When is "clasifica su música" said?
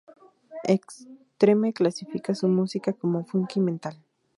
1.73-2.91